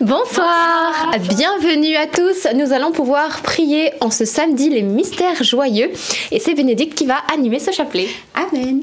[0.00, 1.10] Bonsoir.
[1.20, 2.46] bienvenue à tous.
[2.54, 5.90] Nous allons pouvoir prier en ce samedi les mystères joyeux
[6.30, 8.08] et c'est Bénédicte qui va animer ce chapelet.
[8.34, 8.82] Amen.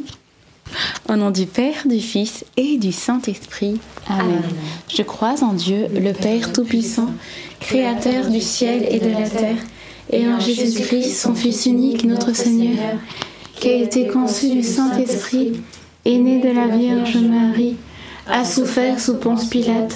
[1.08, 3.80] Au nom du Père, du Fils et du Saint-Esprit.
[4.10, 4.42] Amen.
[4.92, 7.10] Je crois en Dieu, le Père Tout-Puissant,
[7.60, 9.58] Créateur du ciel et de la terre,
[10.12, 12.96] et en Jésus-Christ, son Fils unique, notre Seigneur,
[13.56, 15.62] qui a été conçu du Saint-Esprit,
[16.06, 17.76] est né de la Vierge Marie,
[18.28, 19.96] a souffert sous Ponce Pilate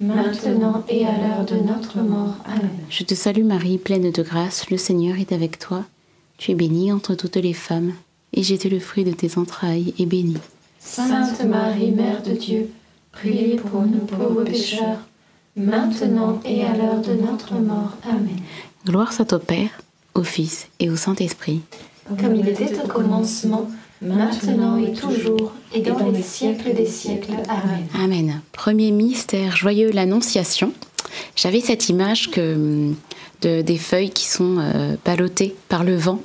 [0.00, 2.36] maintenant et à l'heure de notre mort.
[2.46, 2.70] Amen.
[2.88, 5.84] Je te salue Marie, pleine de grâce, le Seigneur est avec toi.
[6.38, 7.92] Tu es bénie entre toutes les femmes,
[8.32, 10.38] et Jésus, le fruit de tes entrailles, est béni.
[10.78, 12.70] Sainte Marie, Mère de Dieu,
[13.12, 14.98] priez pour nous pauvres pécheurs,
[15.54, 17.96] maintenant et à l'heure de notre mort.
[18.08, 18.38] Amen.
[18.86, 19.82] Gloire soit au Père,
[20.14, 21.60] au Fils et au Saint-Esprit.
[22.18, 23.68] Comme il était au commencement,
[24.02, 27.32] maintenant et toujours, et dans les siècles des siècles.
[27.48, 27.86] Amen.
[27.94, 28.40] Amen.
[28.52, 30.72] Premier mystère joyeux, l'Annonciation.
[31.36, 32.92] J'avais cette image que
[33.42, 36.20] de, des feuilles qui sont euh, ballottées par le vent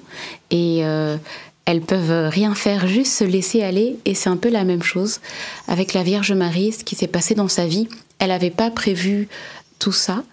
[0.52, 1.18] et euh,
[1.66, 3.98] elles peuvent rien faire, juste se laisser aller.
[4.06, 5.20] Et c'est un peu la même chose
[5.68, 7.88] avec la Vierge Marie, ce qui s'est passé dans sa vie.
[8.20, 9.28] Elle n'avait pas prévu
[9.80, 10.24] tout ça.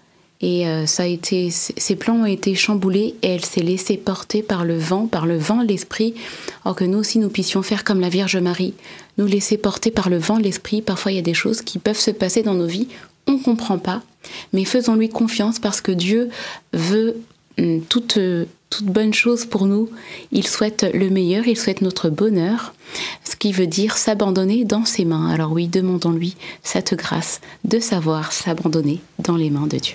[0.43, 4.43] Et euh, ça a été, ses plans ont été chamboulés et elle s'est laissée porter
[4.43, 6.15] par le vent, par le vent, l'esprit,
[6.65, 8.75] or que nous aussi nous puissions faire comme la Vierge Marie,
[9.19, 10.83] nous laisser porter par le vent, l'esprit.
[10.83, 12.89] Parfois il y a des choses qui peuvent se passer dans nos vies,
[13.29, 14.03] on ne comprend pas,
[14.53, 16.29] mais faisons-lui confiance parce que Dieu
[16.73, 17.19] veut
[17.59, 18.19] hum, toute,
[18.69, 19.91] toute bonne chose pour nous.
[20.33, 22.75] Il souhaite le meilleur, il souhaite notre bonheur,
[23.23, 25.31] ce qui veut dire s'abandonner dans ses mains.
[25.31, 29.95] Alors oui, demandons-lui cette grâce de savoir s'abandonner dans les mains de Dieu.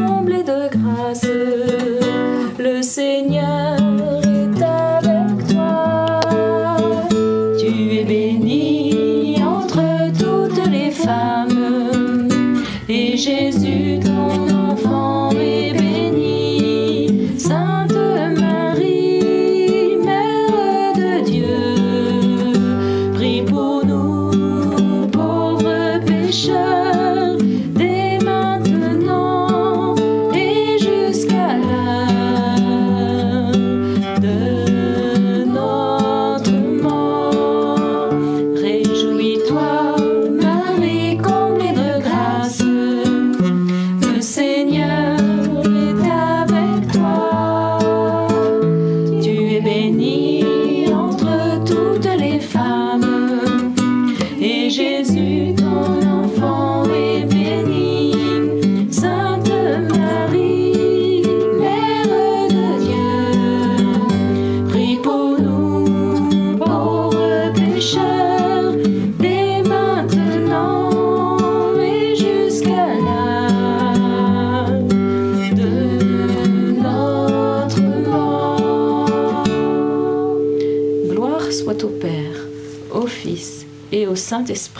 [0.21, 1.25] comblée de grâce,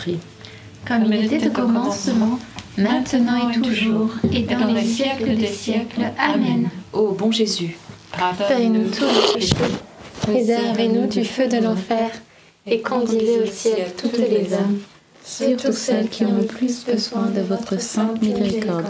[0.02, 0.18] Saint-Esprit.
[0.86, 2.38] Comme il était au commencement,
[2.76, 6.10] maintenant et toujours, et dans les siècles des siècles.
[6.18, 6.68] Amen.
[6.92, 7.76] Ô bon Jésus,
[8.18, 9.54] Pardonne-nous tous nos péchés,
[10.22, 12.10] préservez-nous du feu de l'enfer,
[12.66, 14.78] et conduisez au ciel toutes les âmes,
[15.24, 18.86] surtout celles qui ont le plus besoin de votre sainte miséricorde.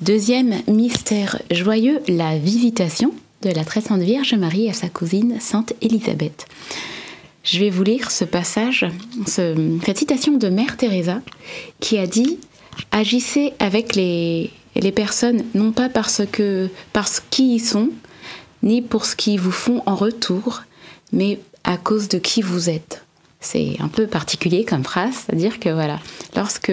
[0.00, 3.12] Deuxième mystère joyeux, la visitation
[3.42, 6.46] de la très sainte Vierge Marie à sa cousine Sainte Élisabeth.
[7.50, 8.84] Je vais vous lire ce passage,
[9.26, 11.22] ce- cette citation de Mère Teresa
[11.80, 12.38] qui a dit
[12.90, 17.88] Agissez avec les, les personnes non pas parce que parce qui ils sont,
[18.62, 20.62] ni pour ce qu'ils vous font en retour,
[21.12, 23.04] mais à cause de qui vous êtes.
[23.40, 26.00] C'est un peu particulier comme phrase, c'est-à-dire que voilà,
[26.36, 26.72] lorsque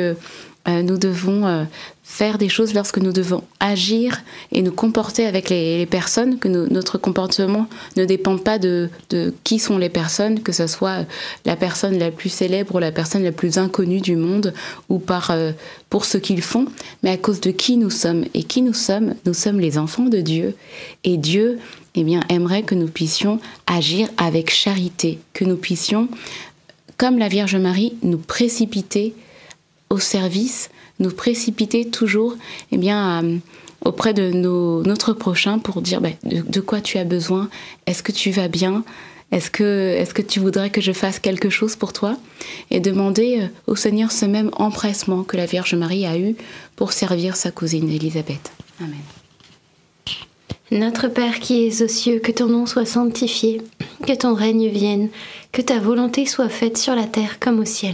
[0.67, 1.63] nous devons euh,
[2.03, 4.21] faire des choses, lorsque nous devons agir
[4.51, 7.67] et nous comporter avec les, personnes, que notre comportement
[7.97, 11.06] ne dépend pas de, de qui sont les personnes, que ce soit
[11.45, 14.53] la personne la plus célèbre ou la personne la plus inconnue du monde,
[14.89, 15.51] ou par euh,
[15.89, 16.65] pour ce qu'ils font,
[17.03, 18.25] mais à cause de qui nous sommes.
[18.34, 20.55] Et qui nous sommes Nous sommes les enfants de Dieu.
[21.03, 21.60] Et Dieu
[21.95, 26.10] eh bien, aimerait que nous puissions agir avec charité, que nous puissions,
[26.98, 29.13] comme la Vierge Marie, nous précipiter
[29.89, 32.36] au service, nous précipiter toujours
[32.72, 33.24] eh bien, à-
[33.88, 37.50] auprès de notre prochain pour dire bah, de, de quoi tu as besoin,
[37.86, 38.84] est-ce que tu vas bien,
[39.32, 42.18] est-ce que, est que tu voudrais que je fasse quelque chose pour toi?
[42.72, 46.36] Et demander euh, au Seigneur ce même empressement que la Vierge Marie a eu
[46.75, 48.51] pour servir sa cousine Élisabeth.
[48.80, 48.96] Amen.
[50.72, 53.62] Notre Père qui es aux cieux, que ton nom soit sanctifié,
[54.08, 55.10] que ton règne vienne,
[55.51, 57.94] que ta volonté soit faite sur la terre comme au ciel.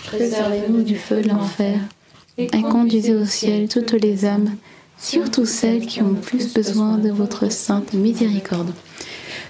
[0.00, 1.78] préservez-nous du feu de l'enfer,
[2.38, 4.56] et conduisez au ciel toutes les âmes,
[4.98, 8.72] surtout celles qui ont plus besoin de votre sainte miséricorde.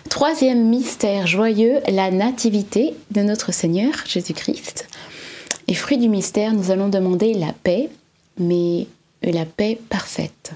[0.09, 4.89] Troisième mystère joyeux, la nativité de notre Seigneur Jésus-Christ.
[5.69, 7.89] Et fruit du mystère, nous allons demander la paix,
[8.39, 8.87] mais
[9.23, 10.53] la paix parfaite.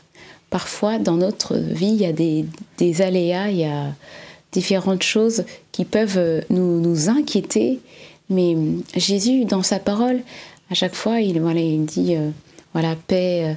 [0.50, 2.45] Parfois, dans notre vie, il y a des,
[2.78, 3.95] des aléas, il y a
[4.52, 7.81] différentes choses qui peuvent nous, nous inquiéter,
[8.28, 8.56] mais
[8.97, 10.21] Jésus, dans sa parole,
[10.71, 12.30] à chaque fois, il, voilà, il dit, euh,
[12.73, 13.56] voilà, paix,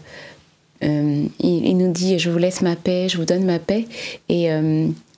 [0.84, 3.86] euh, euh, il, nous dit, je vous laisse ma paix, je vous donne ma paix,
[4.30, 4.50] et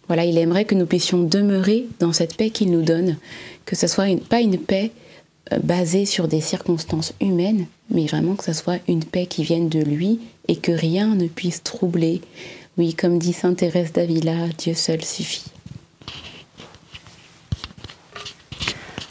[0.08, 3.18] voilà, il aimerait que nous puissions demeurer dans cette paix qu'il nous donne,
[3.66, 4.92] que ce soit pas une paix
[5.64, 9.80] basée sur des circonstances humaines, mais vraiment que ce soit une paix qui vienne de
[9.80, 12.22] lui et que rien ne puisse troubler.
[12.78, 15.51] Oui, comme dit Sainte Thérèse d'Avila, Dieu seul suffit.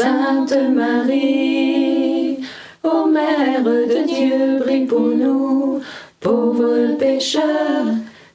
[0.00, 2.38] Sainte Marie,
[2.82, 5.82] ô Mère de Dieu, prie pour nous,
[6.20, 7.84] pauvres pécheurs,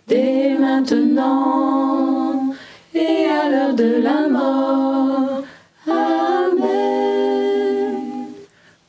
[0.07, 2.53] dès maintenant
[2.93, 5.43] et à l'heure de la mort.
[5.87, 7.15] Amen.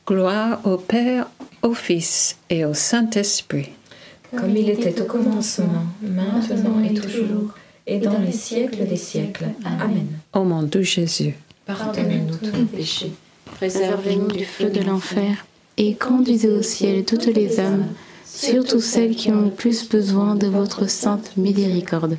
[0.05, 1.25] gloire au Père,
[1.63, 3.71] au Fils et au Saint-Esprit.
[4.35, 7.55] Comme il était au commencement, maintenant et toujours,
[7.87, 9.47] et dans les siècles des siècles.
[9.65, 10.19] Amen.
[10.31, 11.33] Ô mon doux Jésus,
[11.67, 13.11] Pardonne-nous tous nos péchés.
[13.57, 17.87] Préservez-nous du feu de l'enfer et conduisez au ciel toutes les âmes,
[18.25, 22.17] surtout celles qui ont le plus besoin de votre sainte miséricorde.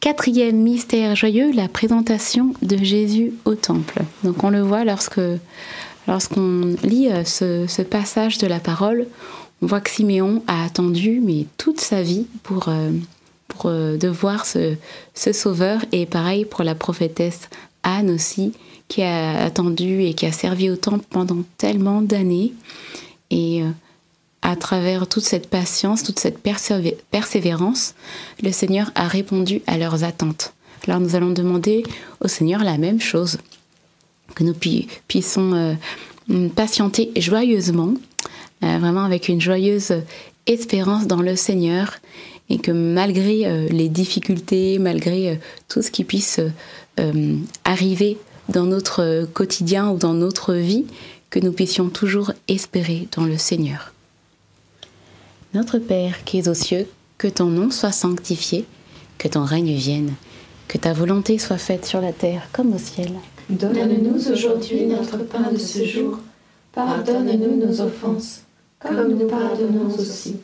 [0.00, 4.02] Quatrième mystère joyeux, la présentation de Jésus au temple.
[4.24, 5.20] Donc on le voit lorsque
[6.08, 9.06] lorsqu'on lit euh, ce, ce passage de la parole,
[9.62, 12.90] on voit que Siméon a attendu mais toute sa vie pour, euh,
[13.48, 14.74] pour euh, de voir ce,
[15.14, 17.48] ce sauveur et pareil pour la prophétesse
[17.86, 18.52] Anne aussi
[18.88, 22.52] qui a attendu et qui a servi au temple pendant tellement d'années.
[23.30, 23.70] Et euh,
[24.42, 27.94] à travers toute cette patience, toute cette persévé- persévérance,
[28.42, 30.52] le Seigneur a répondu à leurs attentes.
[30.86, 31.82] Alors nous allons demander
[32.20, 33.38] au Seigneur la même chose,
[34.34, 35.76] que nous pu- puissions
[36.28, 37.94] euh, patienter joyeusement,
[38.62, 39.94] euh, vraiment avec une joyeuse
[40.46, 41.94] espérance dans le Seigneur,
[42.48, 46.38] et que malgré les difficultés, malgré tout ce qui puisse
[47.00, 50.84] euh, arriver dans notre quotidien ou dans notre vie,
[51.30, 53.92] que nous puissions toujours espérer dans le Seigneur.
[55.54, 56.86] Notre Père qui es aux cieux,
[57.18, 58.64] que ton nom soit sanctifié,
[59.18, 60.14] que ton règne vienne,
[60.68, 63.12] que ta volonté soit faite sur la terre comme au ciel.
[63.48, 66.18] Donne-nous aujourd'hui notre pain de ce jour.
[66.72, 68.42] Pardonne-nous nos offenses,
[68.78, 70.36] comme nous pardonnons aussi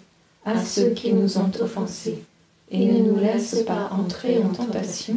[0.44, 2.22] à ceux qui nous ont offensés.
[2.70, 5.16] Et ne nous laisse pas entrer en tentation,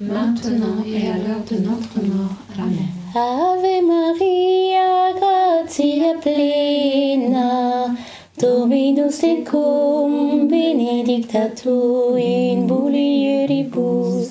[0.00, 2.36] maintenant et à l'heure de notre mort.
[2.58, 2.88] Amen.
[3.14, 7.96] Ave Maria, gratia plena,
[8.38, 14.30] Dominus tecum, benedicta tu in mulieribus,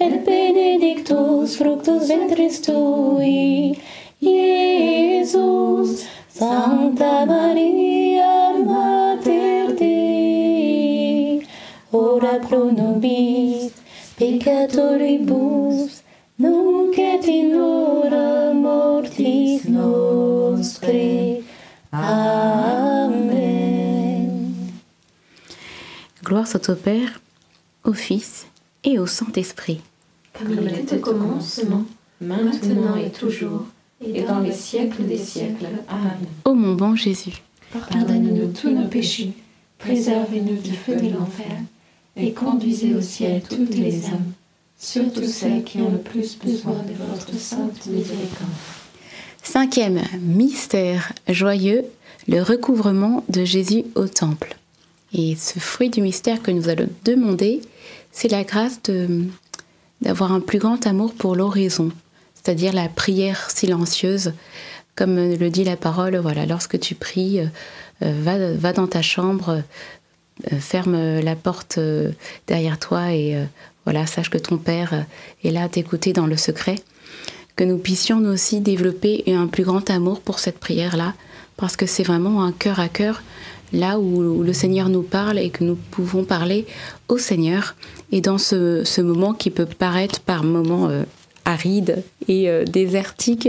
[0.00, 3.78] et benedictus fructus ventris tui,
[4.20, 6.04] Iesus.
[6.36, 9.54] Santa Maria, Mater
[11.92, 13.63] ora pro nobis
[14.16, 16.02] peccatoribus,
[16.38, 21.42] nunc et in hora mortis nostre.
[21.92, 23.24] Amen.
[26.24, 27.20] Gloire soit au Père,
[27.84, 28.46] au Fils
[28.82, 29.80] et au Saint-Esprit.
[30.32, 31.84] Comme il était au commencement,
[32.20, 33.66] maintenant et toujours,
[34.04, 35.66] et dans les siècles des siècles.
[35.88, 36.26] Amen.
[36.44, 39.32] Ô mon bon Jésus, Pardonne-nous tous nos péchés,
[39.78, 41.56] préservez-nous du feu de l'enfer,
[42.16, 44.32] et conduisez au ciel toutes les âmes,
[44.78, 48.50] surtout celles qui ont le plus besoin de votre sainte miséricorde.
[49.42, 51.84] Cinquième mystère joyeux,
[52.28, 54.56] le recouvrement de Jésus au temple.
[55.12, 57.60] Et ce fruit du mystère que nous allons demander,
[58.10, 58.80] c'est la grâce
[60.00, 61.90] d'avoir un plus grand amour pour l'oraison,
[62.34, 64.32] c'est-à-dire la prière silencieuse.
[64.96, 67.46] Comme le dit la parole, voilà, lorsque tu pries, euh,
[68.02, 69.62] euh, va, va dans ta chambre,
[70.58, 72.10] ferme la porte euh,
[72.46, 73.44] derrière toi et euh,
[73.84, 76.76] voilà, sache que ton Père euh, est là à t'écouter dans le secret
[77.56, 81.14] que nous puissions nous aussi développer un plus grand amour pour cette prière-là,
[81.56, 83.22] parce que c'est vraiment un cœur à cœur,
[83.72, 86.66] là où, le Seigneur nous parle et que nous pouvons parler
[87.08, 87.76] au Seigneur.
[88.12, 91.04] Et dans ce, ce moment qui peut paraître par moments euh,
[91.44, 93.48] aride et euh, désertique,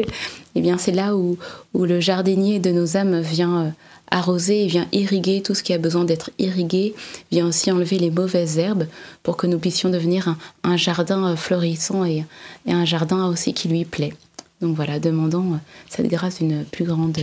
[0.56, 1.38] eh bien c'est là où,
[1.74, 3.70] où le jardinier de nos âmes vient euh,
[4.12, 6.96] arroser et vient irriguer tout ce qui a besoin d'être irrigué,
[7.32, 8.88] vient aussi enlever les mauvaises herbes
[9.24, 12.26] pour que nous puissions devenir un, jardin euh, florissant et,
[12.68, 14.14] un jardin aussi qui lui plaît.
[14.62, 15.58] Donc voilà, demandons euh,
[15.90, 17.18] cette grâce d'une plus grande,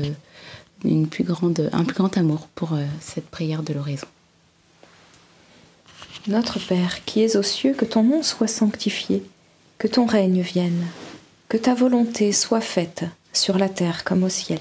[0.85, 4.07] une plus grande, un plus grand amour pour euh, cette prière de l'oraison.
[6.29, 9.25] Notre Père qui es aux cieux, que ton nom soit sanctifié,
[9.79, 10.87] que ton règne vienne,
[11.49, 14.61] que ta volonté soit faite sur la terre comme au ciel.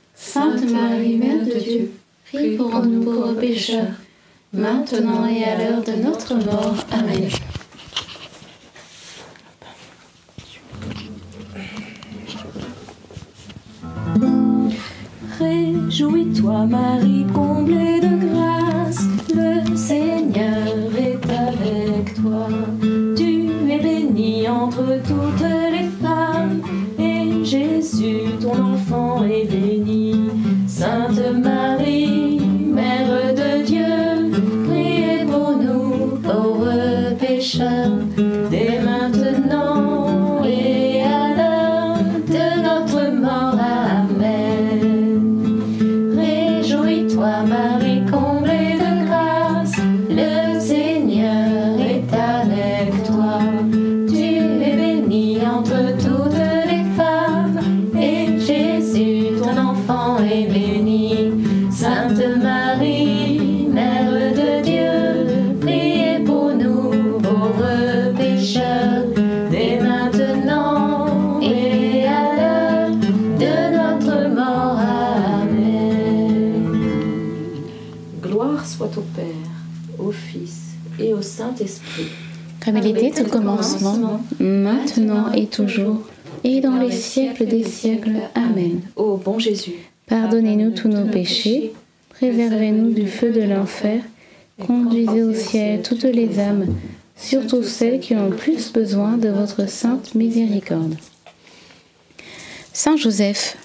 [0.23, 1.91] Sainte Marie, Mère de Dieu,
[2.31, 3.95] prie pour nous pauvres pécheurs,
[4.53, 6.75] maintenant et à l'heure de notre mort.
[6.91, 7.27] Amen.
[15.39, 17.25] Réjouis-toi, Marie,
[82.71, 86.03] Comme il était au commencement, maintenant et toujours,
[86.43, 88.15] et dans les siècles des siècles.
[88.33, 88.79] Amen.
[88.95, 89.73] Ô bon Jésus,
[90.07, 91.73] Pardonnez-nous tous nos péchés,
[92.09, 94.01] préservez-nous du feu de l'enfer,
[94.65, 96.67] conduisez au ciel toutes les âmes,
[97.15, 100.95] surtout celles qui ont plus besoin de votre sainte miséricorde.
[102.73, 103.57] Saint Joseph,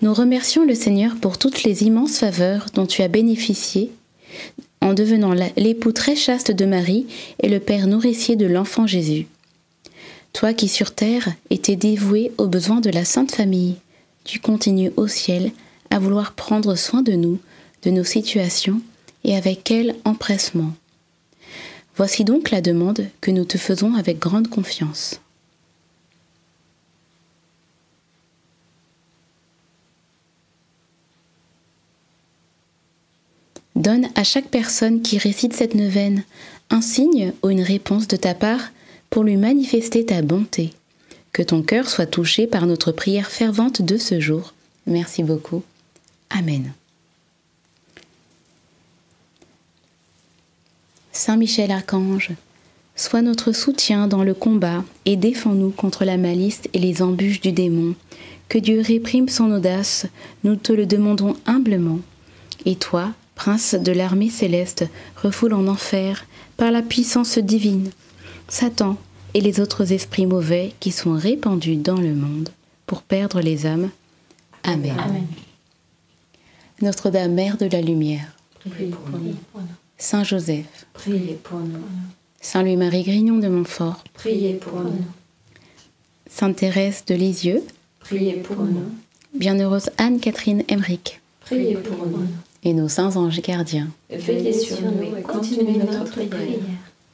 [0.00, 3.90] nous remercions le Seigneur pour toutes les immenses faveurs dont tu as bénéficié
[4.82, 7.06] en devenant l'époux très chaste de Marie
[7.40, 9.26] et le père nourricier de l'enfant Jésus.
[10.32, 13.76] Toi qui sur terre étais dévoué aux besoins de la Sainte Famille,
[14.24, 15.52] tu continues au ciel
[15.90, 17.38] à vouloir prendre soin de nous,
[17.84, 18.80] de nos situations,
[19.24, 20.72] et avec quel empressement.
[21.96, 25.20] Voici donc la demande que nous te faisons avec grande confiance.
[33.82, 36.22] Donne à chaque personne qui récite cette neuvaine
[36.70, 38.70] un signe ou une réponse de ta part
[39.10, 40.72] pour lui manifester ta bonté.
[41.32, 44.54] Que ton cœur soit touché par notre prière fervente de ce jour.
[44.86, 45.64] Merci beaucoup.
[46.30, 46.72] Amen.
[51.10, 52.30] Saint Michel Archange,
[52.94, 57.50] sois notre soutien dans le combat et défends-nous contre la malice et les embûches du
[57.50, 57.96] démon.
[58.48, 60.06] Que Dieu réprime son audace,
[60.44, 61.98] nous te le demandons humblement.
[62.64, 67.90] Et toi, prince de l'armée céleste, refoule en enfer, par la puissance divine,
[68.48, 68.96] Satan
[69.34, 72.50] et les autres esprits mauvais qui sont répandus dans le monde
[72.86, 73.90] pour perdre les âmes.
[74.62, 74.94] Amen.
[76.80, 79.34] Notre-Dame, Mère de la Lumière, Priez pour nous.
[79.98, 81.78] Saint Joseph, Priez pour nous.
[82.40, 85.04] Saint Louis-Marie Grignon de Montfort, Priez pour nous.
[86.28, 87.62] Sainte Thérèse de Lisieux,
[88.00, 88.90] Priez pour nous.
[89.34, 92.26] Bienheureuse Anne-Catherine Emmerich, Priez pour nous.
[92.64, 93.88] Et nos saints anges gardiens.
[94.10, 96.58] Veillez sur nous et continuez notre prière.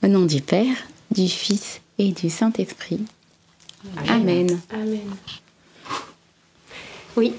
[0.03, 0.77] Au nom du Père,
[1.11, 3.01] du Fils et du Saint-Esprit.
[4.09, 4.61] Amen.
[4.71, 5.01] Amen.
[7.19, 7.33] Oui.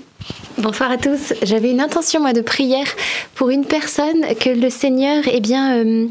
[0.57, 1.33] Bonsoir à tous.
[1.41, 2.87] J'avais une intention moi de prière
[3.35, 6.07] pour une personne que le Seigneur eh bien euh,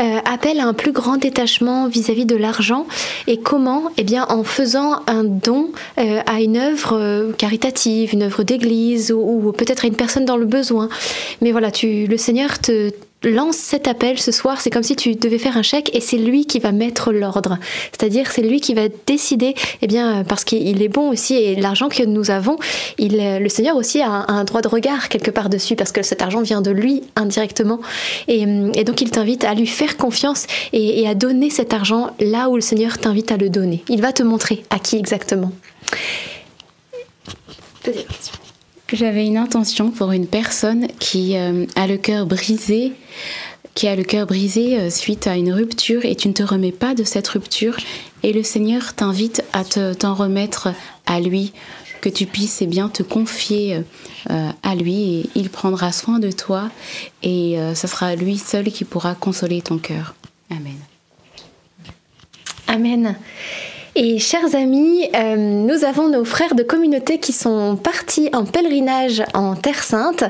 [0.00, 2.84] euh, appelle à un plus grand détachement vis-à-vis de l'argent
[3.28, 8.42] et comment eh bien en faisant un don euh, à une œuvre caritative, une œuvre
[8.42, 10.88] d'église ou, ou peut-être à une personne dans le besoin.
[11.40, 12.90] Mais voilà, tu le Seigneur te
[13.26, 16.18] lance cet appel ce soir, c'est comme si tu devais faire un chèque et c'est
[16.18, 17.58] lui qui va mettre l'ordre.
[17.92, 21.88] C'est-à-dire c'est lui qui va décider, eh bien parce qu'il est bon aussi et l'argent
[21.88, 22.56] que nous avons,
[22.98, 26.22] il, le Seigneur aussi a un, droit de regard quelque part dessus parce que cet
[26.22, 27.80] argent vient de lui indirectement
[28.28, 28.46] et,
[28.84, 32.56] donc il t'invite à lui faire confiance et, et à donner cet argent là où
[32.56, 33.82] le Seigneur t'invite à le donner.
[33.88, 35.52] Il va te montrer à qui exactement.
[38.92, 42.92] J'avais une intention pour une personne qui euh, a le cœur brisé,
[43.74, 46.70] qui a le cœur brisé euh, suite à une rupture et tu ne te remets
[46.70, 47.76] pas de cette rupture
[48.22, 50.68] et le Seigneur t'invite à t'en remettre
[51.04, 51.52] à lui,
[52.00, 53.82] que tu puisses eh bien te confier
[54.30, 56.70] euh, à lui et il prendra soin de toi
[57.24, 60.14] et ce sera lui seul qui pourra consoler ton cœur.
[60.50, 60.78] Amen.
[62.68, 63.16] Amen.
[63.98, 69.22] Et chers amis, euh, nous avons nos frères de communauté qui sont partis en pèlerinage
[69.32, 70.22] en Terre Sainte.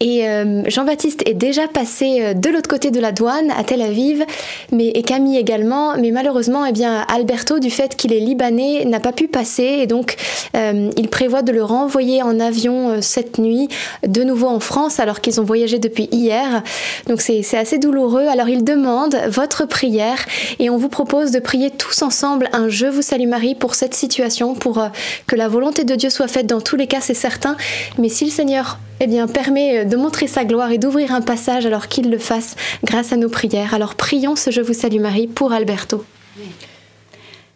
[0.00, 3.82] Et euh, Jean-Baptiste est déjà passé euh, de l'autre côté de la douane à Tel
[3.82, 4.24] Aviv,
[4.72, 5.98] mais, et Camille également.
[5.98, 9.80] Mais malheureusement, eh bien, Alberto, du fait qu'il est libanais, n'a pas pu passer.
[9.80, 10.16] Et donc,
[10.54, 13.68] il prévoit de le renvoyer en avion cette nuit,
[14.06, 16.62] de nouveau en France, alors qu'ils ont voyagé depuis hier.
[17.08, 18.26] Donc, c'est assez douloureux.
[18.28, 20.24] Alors, il demande votre prière
[20.58, 23.94] et on vous propose de prier tous ensemble un Je vous salue Marie pour cette
[23.94, 24.88] situation, pour euh,
[25.26, 27.56] que la volonté de Dieu soit faite dans tous les cas, c'est certain.
[27.98, 31.20] Mais si le Seigneur eh bien, permet euh, de montrer sa gloire et d'ouvrir un
[31.20, 33.74] passage, alors qu'il le fasse grâce à nos prières.
[33.74, 36.04] Alors prions ce Je vous salue Marie pour Alberto.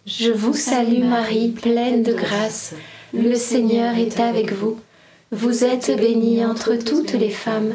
[0.07, 2.75] Je vous salue Marie, pleine de grâce.
[3.13, 4.79] Le Seigneur est avec vous.
[5.33, 7.75] Vous êtes bénie entre toutes les femmes,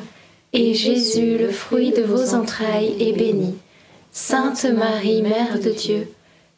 [0.53, 3.55] et Jésus, le fruit de vos entrailles, est béni.
[4.13, 6.10] Sainte Marie, Mère de Dieu,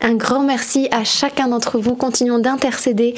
[0.00, 1.96] Un grand merci à chacun d'entre vous.
[1.96, 3.14] Continuons d'intercéder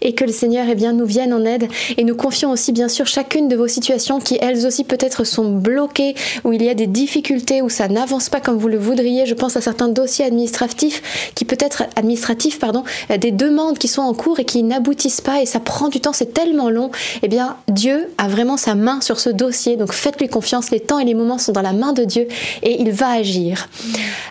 [0.00, 1.68] et que le Seigneur eh bien, nous vienne en aide.
[1.98, 5.50] Et nous confions aussi bien sûr chacune de vos situations qui elles aussi peut-être sont
[5.50, 6.14] bloquées,
[6.44, 9.26] où il y a des difficultés, où ça n'avance pas comme vous le voudriez.
[9.26, 14.14] Je pense à certains dossiers administratifs qui peut-être administratifs, pardon, des demandes qui sont en
[14.14, 16.90] cours et qui n'aboutissent pas et ça prend du temps, c'est tellement long.
[17.22, 19.76] Eh bien, Dieu a vraiment sa main sur ce dossier.
[19.76, 20.70] Donc faites-lui confiance.
[20.70, 22.26] Les temps et les moments sont dans la main de Dieu
[22.62, 23.68] et il va agir.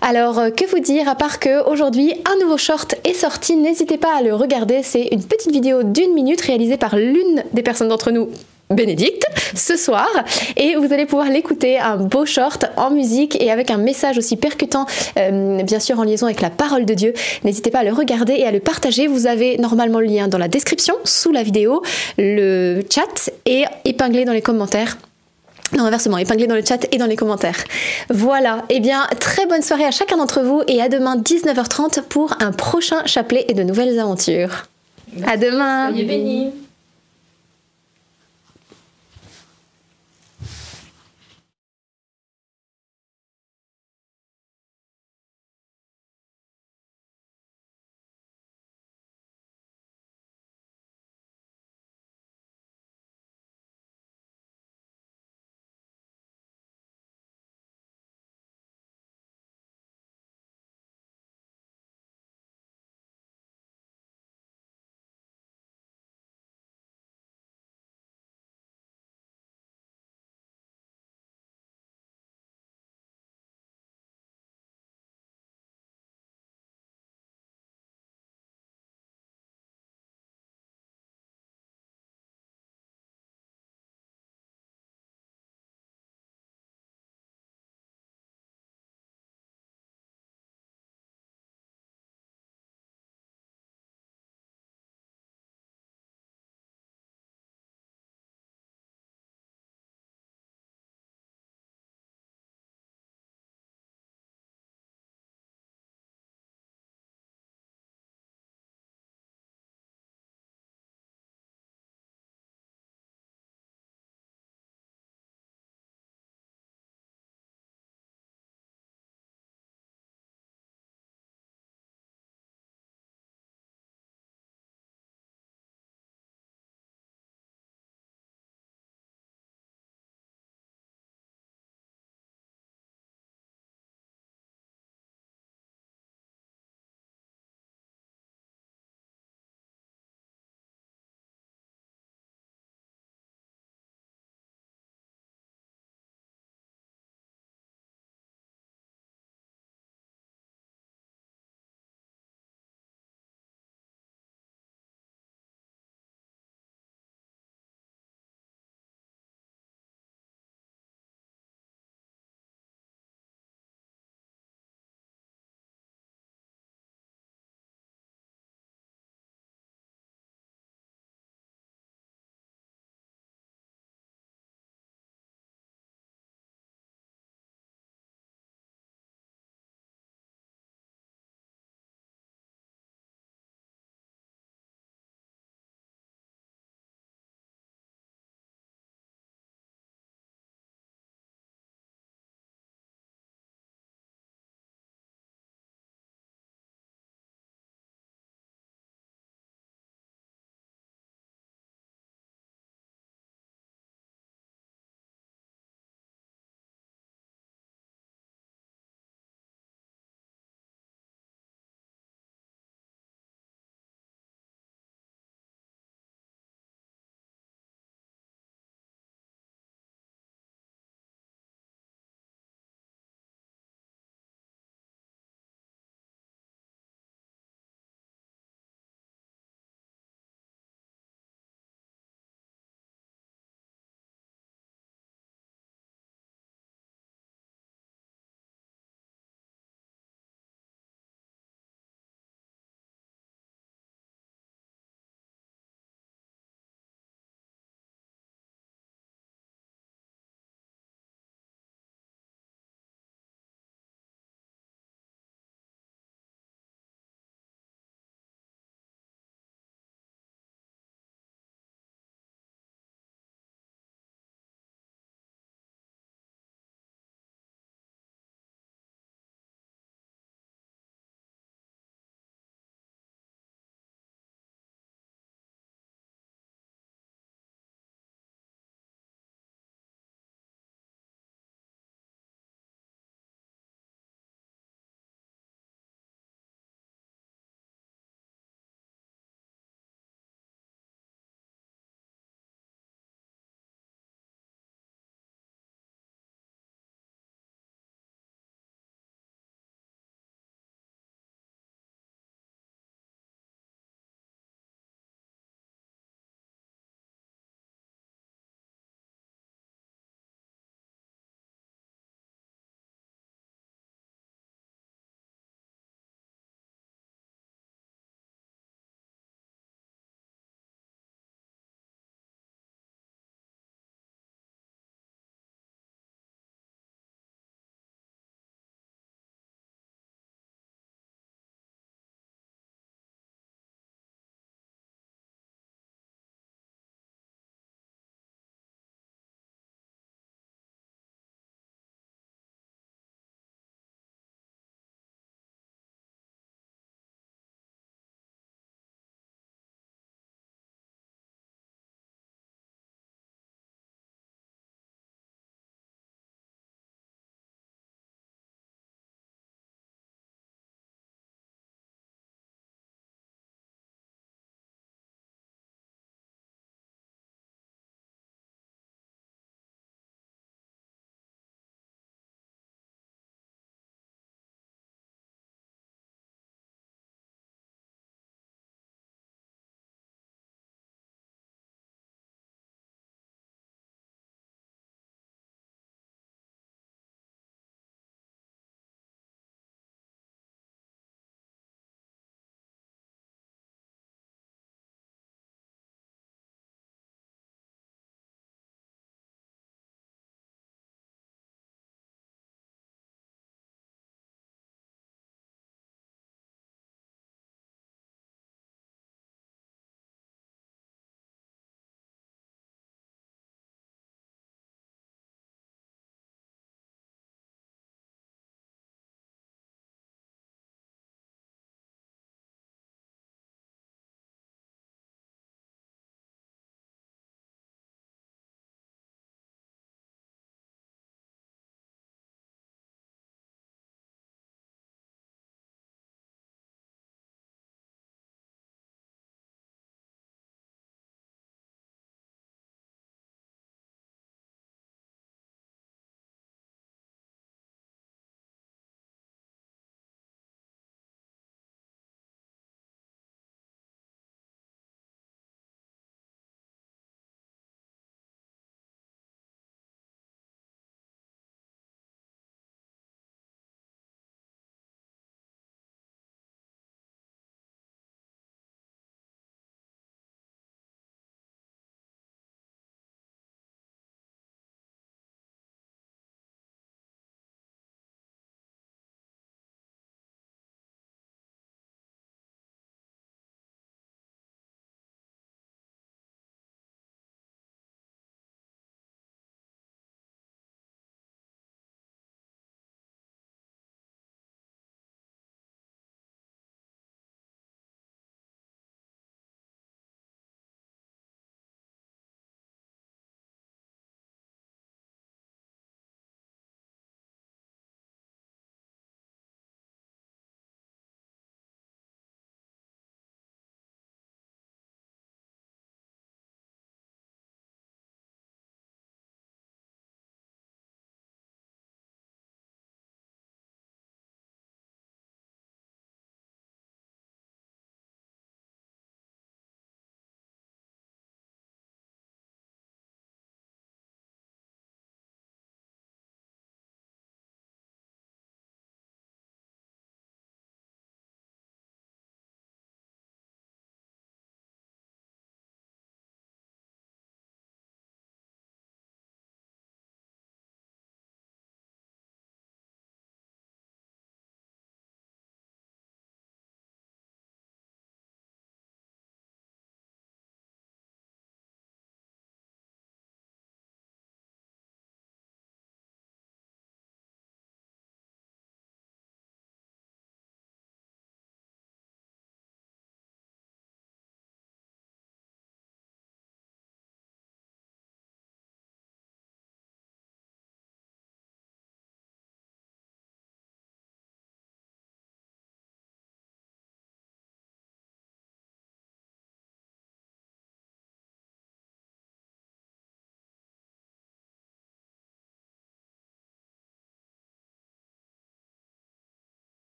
[0.00, 3.56] Alors, euh, que vous dire à part que aujourd'hui aujourd'hui, un nouveau short est sorti.
[3.56, 4.84] N'hésitez pas à le regarder.
[4.84, 8.28] C'est une petite vidéo d'une minute réalisée par l'une des personnes d'entre nous
[8.70, 9.26] Bénédicte
[9.56, 10.08] ce soir.
[10.56, 14.36] Et vous allez pouvoir l'écouter un beau short en musique et avec un message aussi
[14.36, 14.86] percutant
[15.18, 17.12] euh, bien sûr en liaison avec la parole de Dieu.
[17.42, 19.08] N'hésitez pas à le regarder et à le partager.
[19.08, 21.82] Vous avez normalement le lien dans la description sous la vidéo.
[22.18, 24.96] Le chat et épinglé dans les commentaires
[25.76, 27.64] non, inversement, épinglé dans le chat et dans les commentaires.
[28.08, 32.34] Voilà, eh bien, très bonne soirée à chacun d'entre vous et à demain 19h30 pour
[32.40, 34.64] un prochain chapelet et de nouvelles aventures.
[35.26, 35.88] À demain.
[35.90, 36.50] Soyez bénis.